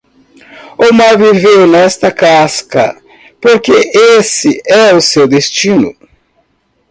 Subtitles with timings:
[0.79, 2.99] O mar viveu nesta casca?
[3.39, 3.71] porque
[4.17, 5.95] esse é o seu destino.